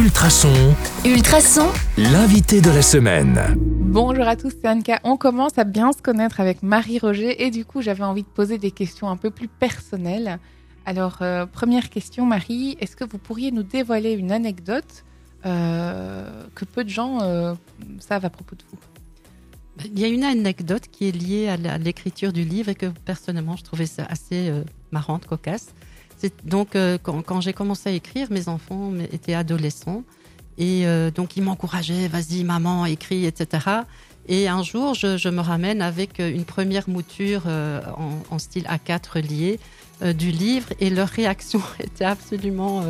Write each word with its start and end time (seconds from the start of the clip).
Ultrason, 0.00 0.74
Ultrason, 1.04 1.68
l'invité 1.98 2.62
de 2.62 2.70
la 2.70 2.80
semaine. 2.80 3.38
Bonjour 3.58 4.26
à 4.26 4.34
tous, 4.34 4.50
c'est 4.50 4.66
Anka. 4.66 4.98
On 5.04 5.18
commence 5.18 5.58
à 5.58 5.64
bien 5.64 5.92
se 5.92 6.00
connaître 6.00 6.40
avec 6.40 6.62
Marie-Roger 6.62 7.44
et 7.44 7.50
du 7.50 7.66
coup 7.66 7.82
j'avais 7.82 8.02
envie 8.02 8.22
de 8.22 8.28
poser 8.28 8.56
des 8.56 8.70
questions 8.70 9.10
un 9.10 9.18
peu 9.18 9.28
plus 9.28 9.46
personnelles. 9.46 10.38
Alors 10.86 11.18
euh, 11.20 11.44
première 11.44 11.90
question 11.90 12.24
Marie, 12.24 12.78
est-ce 12.80 12.96
que 12.96 13.04
vous 13.04 13.18
pourriez 13.18 13.50
nous 13.50 13.62
dévoiler 13.62 14.12
une 14.12 14.32
anecdote 14.32 15.04
euh, 15.44 16.46
que 16.54 16.64
peu 16.64 16.82
de 16.82 16.88
gens 16.88 17.18
euh, 17.20 17.52
savent 17.98 18.24
à 18.24 18.30
propos 18.30 18.56
de 18.56 18.62
vous? 18.70 18.78
Il 19.84 19.98
y 19.98 20.04
a 20.04 20.08
une 20.08 20.24
anecdote 20.24 20.84
qui 20.90 21.08
est 21.08 21.12
liée 21.12 21.48
à 21.48 21.76
l'écriture 21.76 22.32
du 22.32 22.44
livre 22.44 22.70
et 22.70 22.74
que 22.74 22.86
personnellement 23.04 23.56
je 23.56 23.64
trouvais 23.64 23.84
ça 23.84 24.06
assez 24.08 24.48
euh, 24.48 24.64
marrante, 24.92 25.26
cocasse. 25.26 25.74
Donc 26.44 26.76
euh, 26.76 26.98
quand, 27.02 27.22
quand 27.22 27.40
j'ai 27.40 27.52
commencé 27.52 27.88
à 27.90 27.92
écrire, 27.92 28.28
mes 28.30 28.48
enfants 28.48 28.92
étaient 29.12 29.34
adolescents 29.34 30.02
et 30.58 30.86
euh, 30.86 31.10
donc 31.10 31.36
ils 31.36 31.42
m'encourageaient, 31.42 32.08
vas-y 32.08 32.44
maman, 32.44 32.84
écris, 32.86 33.24
etc. 33.24 33.46
Et 34.28 34.48
un 34.48 34.62
jour, 34.62 34.94
je, 34.94 35.16
je 35.16 35.28
me 35.28 35.40
ramène 35.40 35.80
avec 35.82 36.20
euh, 36.20 36.30
une 36.30 36.44
première 36.44 36.88
mouture 36.88 37.42
euh, 37.46 37.80
en, 37.96 38.34
en 38.34 38.38
style 38.38 38.64
A4 38.64 39.20
lié 39.20 39.58
du 40.16 40.30
livre 40.30 40.68
et 40.80 40.88
leur 40.88 41.08
réaction 41.08 41.60
était 41.78 42.06
absolument 42.06 42.82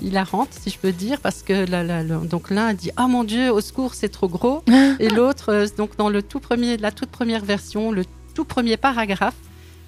hilarante, 0.00 0.50
si 0.52 0.70
je 0.70 0.78
peux 0.78 0.92
dire, 0.92 1.18
parce 1.20 1.42
que 1.42 1.68
la- 1.68 1.82
la- 1.82 2.02
la- 2.04 2.18
donc 2.18 2.50
l'un 2.50 2.72
dit 2.74 2.90
ah 2.96 3.08
mon 3.08 3.24
Dieu, 3.24 3.50
au 3.50 3.60
secours, 3.60 3.94
c'est 3.94 4.08
trop 4.10 4.28
gros, 4.28 4.62
et 5.00 5.08
l'autre 5.16 5.66
donc 5.76 5.96
dans 5.96 6.08
le 6.08 6.22
tout 6.22 6.38
premier, 6.38 6.76
la 6.76 6.92
toute 6.92 7.10
première 7.10 7.44
version, 7.44 7.90
le 7.90 8.04
tout 8.34 8.44
premier 8.44 8.76
paragraphe. 8.76 9.34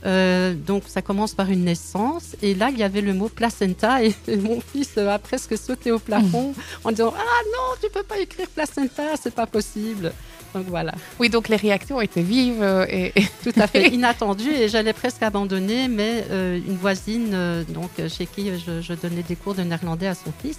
Euh, 0.06 0.54
donc 0.54 0.84
ça 0.86 1.02
commence 1.02 1.34
par 1.34 1.50
une 1.50 1.64
naissance 1.64 2.36
et 2.40 2.54
là 2.54 2.70
il 2.70 2.78
y 2.78 2.84
avait 2.84 3.00
le 3.00 3.14
mot 3.14 3.28
placenta 3.28 4.02
et 4.04 4.14
mon 4.36 4.60
fils 4.60 4.96
a 4.96 5.18
presque 5.18 5.58
sauté 5.58 5.90
au 5.90 5.98
plafond 5.98 6.54
en 6.84 6.90
disant 6.90 7.12
ah 7.16 7.42
non 7.52 7.76
tu 7.82 7.90
peux 7.90 8.04
pas 8.04 8.18
écrire 8.18 8.48
placenta 8.48 9.16
c'est 9.20 9.34
pas 9.34 9.46
possible 9.46 10.12
donc 10.54 10.66
voilà 10.68 10.94
Oui, 11.18 11.28
donc 11.28 11.48
les 11.48 11.56
réactions 11.56 12.00
étaient 12.00 12.22
vives 12.22 12.62
euh, 12.62 12.86
et, 12.88 13.12
tout 13.42 13.52
à 13.56 13.66
fait 13.66 13.88
inattendu 13.92 14.50
et 14.50 14.68
j'allais 14.68 14.92
presque 14.92 15.22
abandonner, 15.22 15.88
mais 15.88 16.24
euh, 16.30 16.56
une 16.56 16.76
voisine, 16.76 17.30
euh, 17.32 17.64
donc 17.64 17.90
chez 18.08 18.26
qui 18.26 18.50
je, 18.58 18.80
je 18.80 18.92
donnais 18.94 19.22
des 19.22 19.36
cours 19.36 19.54
de 19.54 19.62
néerlandais 19.62 20.06
à 20.06 20.14
son 20.14 20.32
fils, 20.42 20.58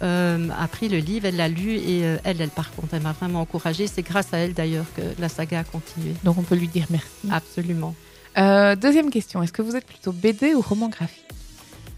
a 0.00 0.68
pris 0.68 0.88
le 0.88 0.98
livre, 0.98 1.26
elle 1.26 1.36
l'a 1.36 1.48
lu 1.48 1.72
et 1.74 2.00
elle, 2.22 2.40
elle 2.40 2.50
par 2.50 2.70
contre, 2.70 2.94
elle 2.94 3.02
m'a 3.02 3.12
vraiment 3.12 3.40
encouragée. 3.40 3.88
C'est 3.88 4.02
grâce 4.02 4.32
à 4.32 4.38
elle 4.38 4.54
d'ailleurs 4.54 4.86
que 4.96 5.02
la 5.20 5.28
saga 5.28 5.60
a 5.60 5.64
continué. 5.64 6.14
donc 6.22 6.38
on 6.38 6.42
peut 6.42 6.54
lui 6.54 6.68
dire 6.68 6.86
merci. 6.88 7.08
Absolument. 7.32 7.96
Euh, 8.38 8.76
deuxième 8.76 9.10
question, 9.10 9.42
est-ce 9.42 9.52
que 9.52 9.62
vous 9.62 9.74
êtes 9.76 9.86
plutôt 9.86 10.12
BD 10.12 10.54
ou 10.54 10.60
roman 10.60 10.88
graphique 10.88 11.24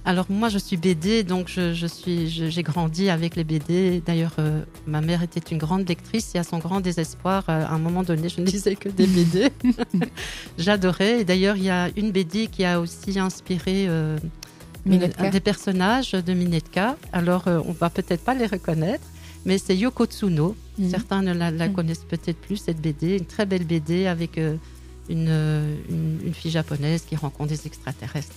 Alors 0.07 0.27
moi, 0.31 0.49
je 0.49 0.59
suis 0.59 0.77
BD, 0.79 1.23
donc 1.23 1.49
je, 1.49 1.75
je 1.75 1.87
suis, 1.87 2.29
j'ai 2.29 2.63
grandi 2.63 3.11
avec 3.11 3.37
les 3.37 3.45
BD. 3.45 4.03
D'ailleurs, 4.07 4.35
euh, 4.39 4.63
ma 4.87 5.03
mère 5.03 5.23
était 5.23 5.41
une 5.41 5.59
grande 5.59 5.87
lectrice 5.87 6.35
et 6.35 6.39
à 6.39 6.45
son 6.45 6.59
grand 6.59 6.81
désespoir, 6.81 7.45
euh, 7.49 7.65
à 7.67 7.73
un 7.73 7.79
moment 7.79 8.03
donné, 8.03 8.29
je 8.31 8.41
ne 8.41 8.47
lisais 8.47 8.75
que 8.77 8.89
des 8.89 9.07
BD. 9.07 9.51
J'adorais. 10.59 11.21
Et 11.21 11.25
d'ailleurs, 11.25 11.57
il 11.57 11.65
y 11.65 11.71
a 11.71 11.89
une 11.97 12.11
BD 12.11 12.47
qui 12.47 12.65
a 12.65 12.81
aussi 12.81 13.19
inspiré 13.19 13.87
euh, 13.89 14.17
Minetka. 14.87 15.29
des 15.29 15.41
personnages 15.41 16.13
de 16.13 16.33
Minetka. 16.33 16.97
Alors, 17.13 17.45
on 17.47 17.73
va 17.73 17.91
peut-être 17.91 18.25
pas 18.25 18.35
les 18.35 18.47
reconnaître, 18.47 19.05
mais 19.45 19.59
c'est 19.59 19.77
Yoko 19.77 20.07
Tsuno. 20.07 20.57
Mhm. 20.79 20.89
Certains 20.89 21.21
ne 21.21 21.35
la, 21.35 21.51
la 21.51 21.69
Mhm. 21.69 21.75
connaissent 21.75 22.05
peut-être 22.09 22.39
plus, 22.41 22.57
cette 22.57 22.81
BD. 22.81 23.19
Une 23.19 23.27
très 23.27 23.45
belle 23.45 23.65
BD 23.65 24.07
avec 24.07 24.41
une, 25.11 25.29
une, 25.91 26.19
une 26.25 26.35
fille 26.35 26.51
japonaise 26.51 27.03
qui 27.09 27.17
rencontre 27.17 27.51
des 27.51 27.67
extraterrestres. 27.67 28.35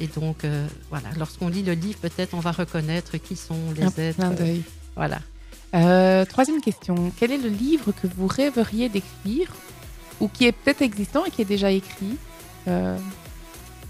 Et 0.00 0.06
donc, 0.06 0.44
euh, 0.44 0.66
voilà, 0.90 1.08
lorsqu'on 1.18 1.48
lit 1.48 1.62
le 1.62 1.72
livre, 1.72 1.98
peut-être 2.00 2.34
on 2.34 2.40
va 2.40 2.52
reconnaître 2.52 3.16
qui 3.16 3.34
sont 3.36 3.72
les 3.76 3.82
Un 3.84 3.92
êtres. 3.96 4.34
d'œil. 4.36 4.62
Voilà. 4.94 5.20
Euh, 5.74 6.24
troisième 6.24 6.60
question, 6.60 7.12
quel 7.18 7.30
est 7.32 7.38
le 7.38 7.48
livre 7.48 7.92
que 7.92 8.06
vous 8.06 8.26
rêveriez 8.26 8.88
d'écrire 8.88 9.52
ou 10.20 10.28
qui 10.28 10.46
est 10.46 10.52
peut-être 10.52 10.82
existant 10.82 11.24
et 11.24 11.30
qui 11.30 11.42
est 11.42 11.50
déjà 11.56 11.70
écrit 11.70 12.16
Euh, 12.66 12.98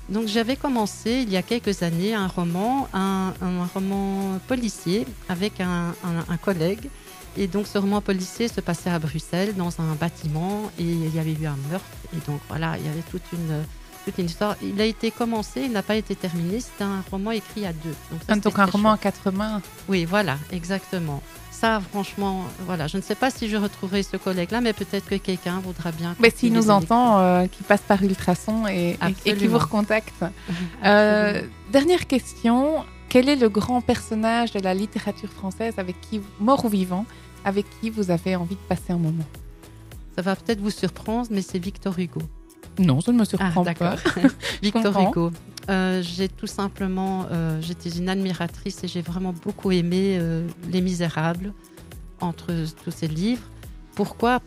Donc, 0.09 0.27
j'avais 0.27 0.57
commencé 0.57 1.23
il 1.23 1.31
y 1.31 1.37
a 1.37 1.43
quelques 1.43 1.83
années 1.83 2.15
un 2.15 2.29
roman, 2.29 2.89
un, 2.95 3.33
roman 3.75 4.39
policier 4.47 5.07
avec 5.29 5.61
un 5.61 5.95
collègue. 6.43 6.89
Et 7.37 7.47
donc, 7.47 7.69
ce 7.69 7.79
roman 7.79 8.01
policier 8.01 8.49
se 8.49 8.61
passait 8.61 8.91
à 8.91 8.99
Bruxelles 8.99 9.55
dans 9.55 9.81
un 9.81 9.95
bâtiment 9.95 10.73
et 10.79 10.83
il 10.83 11.15
y 11.15 11.19
avait 11.21 11.35
eu 11.35 11.47
un 11.47 11.57
meurtre. 11.71 11.87
Et 12.13 12.31
donc, 12.31 12.41
voilà, 12.49 12.77
il 12.79 12.85
y 12.85 12.89
avait 12.89 13.05
toute 13.11 13.23
une, 13.33 13.63
toute 14.05 14.19
une 14.19 14.27
histoire. 14.27 14.57
Il 14.63 14.81
a 14.81 14.85
été 14.85 15.11
commencé, 15.11 15.63
il 15.63 15.73
n'a 15.73 15.83
pas 15.83 15.97
été 15.97 16.15
terminé. 16.17 16.61
C'était 16.61 16.85
un 16.85 17.03
roman 17.11 17.31
écrit 17.33 17.67
à 17.67 17.73
deux. 17.73 17.95
Donc, 18.11 18.21
ça, 18.27 18.35
donc 18.35 18.45
c'était 18.45 18.61
un 18.61 18.67
roman 18.67 18.93
à 18.93 18.99
quatre 18.99 19.31
mains. 19.31 19.61
Oui, 19.89 20.05
voilà, 20.05 20.39
exactement. 20.53 21.23
Ça, 21.51 21.81
franchement, 21.91 22.45
voilà, 22.67 22.87
je 22.87 22.97
ne 22.99 23.03
sais 23.03 23.17
pas 23.17 23.31
si 23.31 23.49
je 23.49 23.57
retrouverai 23.57 24.05
ce 24.05 24.17
collègue-là, 24.17 24.61
mais 24.61 24.73
peut-être 24.73 25.09
que 25.09 25.17
quelqu'un 25.17 25.59
voudra 25.59 25.91
bien. 25.91 26.15
Mais 26.21 26.31
s'il 26.31 26.53
nous 26.53 26.71
entend, 26.71 27.19
euh, 27.19 27.47
qui 27.47 27.65
passe 27.65 27.81
par 27.81 28.01
Ultrason 28.03 28.69
et, 28.69 28.91
et- 28.91 29.31
et 29.31 29.35
qui 29.35 29.47
vous 29.49 29.59
recontacte. 29.59 30.25
Euh, 30.85 31.43
dernière 31.73 32.07
question, 32.07 32.85
quel 33.09 33.29
est 33.29 33.35
le 33.37 33.49
grand 33.49 33.81
personnage 33.81 34.53
de 34.53 34.61
la 34.61 34.73
littérature 34.75 35.31
française 35.31 35.75
avec 35.79 36.01
qui, 36.01 36.21
mort 36.39 36.65
ou 36.65 36.69
vivant, 36.69 37.05
avec 37.45 37.67
qui 37.81 37.91
vous 37.91 38.11
avez 38.13 38.37
envie 38.37 38.55
de 38.55 38.61
passer 38.69 38.93
un 38.93 38.99
moment? 38.99 39.25
Ça 40.15 40.23
va 40.23 40.37
peut-être 40.37 40.61
vous 40.61 40.71
surprendre, 40.71 41.27
mais 41.31 41.43
c'est 41.43 41.59
Victor 41.59 41.99
Hugo. 41.99 42.21
Non, 42.79 43.01
ça 43.01 43.13
ne 43.13 43.17
me 43.19 43.23
Ah, 43.23 43.27
surprend 43.27 43.65
pas. 43.65 43.75
d'accord. 43.75 43.99
Victor. 44.63 45.01
Hugo. 45.11 45.31
Euh, 45.71 46.03
j'ai 46.03 46.29
tout 46.29 46.47
simplement, 46.47 47.27
euh, 47.31 47.61
j'étais 47.61 47.91
une 47.91 48.09
admiratrice 48.09 48.83
et 48.85 48.89
j'ai 48.89 49.03
vraiment 49.03 49.33
beaucoup 49.35 49.71
aimé 49.71 50.17
euh, 50.19 50.47
Les 50.71 50.81
Misérables 50.81 51.53
entre 52.21 52.49
tous 52.85 52.91
ces 52.91 53.07
livres. 53.09 53.43
Pourquoi? 53.95 54.41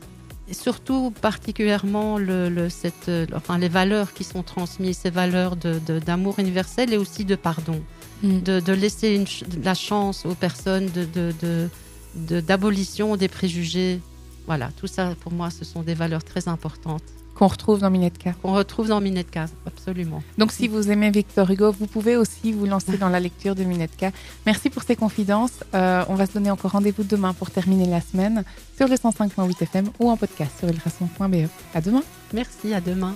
Et 0.48 0.54
surtout 0.54 1.12
particulièrement 1.22 2.18
le, 2.18 2.50
le- 2.50 2.70
cette, 2.70 3.08
euh, 3.08 3.26
enfin, 3.36 3.58
les 3.60 3.70
valeurs 3.70 4.14
qui 4.14 4.24
sont 4.24 4.42
transmises, 4.44 4.98
ces 4.98 5.10
valeurs 5.12 5.56
de- 5.56 5.80
de- 5.86 6.00
d'amour 6.00 6.40
universel 6.40 6.92
et 6.94 6.98
aussi 6.98 7.24
de 7.26 7.36
pardon. 7.36 7.82
Mm. 8.24 8.40
de, 8.42 8.60
de 8.60 8.74
laisser 8.74 9.16
une 9.16 9.26
la 9.64 9.74
chance 9.74 10.26
aux 10.28 10.36
personnes 10.36 10.90
d'abolition 12.16 13.16
des 13.16 13.28
préjugés. 13.28 14.00
Voilà, 14.48 14.70
tout 14.78 14.88
ça 14.88 15.16
pour 15.22 15.32
moi, 15.32 15.50
ce 15.50 15.64
sont 15.66 15.82
des 15.82 15.94
valeurs 15.94 16.24
très 16.24 16.48
importantes 16.48 17.04
Qu'on 17.42 17.48
retrouve 17.48 17.80
dans 17.80 17.90
Minetka. 17.90 18.34
qu'on 18.34 18.54
retrouve 18.54 18.90
dans 18.90 19.02
Minetka, 19.02 19.48
absolument. 19.66 20.22
Donc, 20.38 20.52
si 20.52 20.68
vous 20.68 20.92
aimez 20.92 21.10
Victor 21.10 21.50
Hugo, 21.50 21.72
vous 21.72 21.88
pouvez 21.88 22.16
aussi 22.16 22.52
vous 22.52 22.68
lancer 22.68 23.00
dans 23.00 23.10
la 23.10 23.20
lecture 23.20 23.56
de 23.56 23.64
Minetka. 23.64 24.12
Merci 24.46 24.70
pour 24.70 24.84
ces 24.84 24.96
confidences. 24.96 25.64
Euh, 25.74 26.06
on 26.08 26.14
va 26.14 26.28
se 26.28 26.34
donner 26.34 26.52
encore 26.52 26.74
rendez-vous 26.74 27.04
demain 27.04 27.34
pour 27.34 27.50
terminer 27.50 27.88
la 27.88 28.00
semaine 28.00 28.44
sur 28.78 28.88
le 28.88 28.94
105.8 28.94 29.64
FM 29.64 29.90
ou 30.00 30.12
en 30.12 30.18
podcast 30.18 30.52
sur 30.60 30.68
ultrason.be. 30.68 31.50
À 31.74 31.82
demain. 31.82 32.04
Merci, 32.32 32.76
à 32.76 32.80
demain. 32.80 33.16